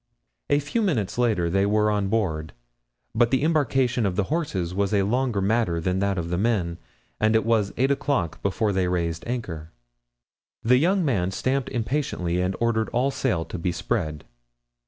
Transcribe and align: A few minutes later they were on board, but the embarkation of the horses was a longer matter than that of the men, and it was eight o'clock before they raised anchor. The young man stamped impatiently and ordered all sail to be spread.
A 0.49 0.57
few 0.57 0.81
minutes 0.81 1.19
later 1.19 1.47
they 1.47 1.63
were 1.63 1.91
on 1.91 2.07
board, 2.07 2.53
but 3.13 3.29
the 3.29 3.43
embarkation 3.43 4.03
of 4.03 4.15
the 4.15 4.23
horses 4.33 4.73
was 4.73 4.95
a 4.95 5.03
longer 5.03 5.41
matter 5.41 5.79
than 5.79 5.99
that 5.99 6.17
of 6.17 6.31
the 6.31 6.39
men, 6.39 6.79
and 7.19 7.35
it 7.35 7.45
was 7.45 7.71
eight 7.77 7.91
o'clock 7.91 8.41
before 8.41 8.73
they 8.73 8.87
raised 8.87 9.23
anchor. 9.27 9.69
The 10.63 10.77
young 10.77 11.05
man 11.05 11.29
stamped 11.29 11.69
impatiently 11.69 12.41
and 12.41 12.55
ordered 12.59 12.89
all 12.89 13.11
sail 13.11 13.45
to 13.45 13.59
be 13.59 13.71
spread. 13.71 14.25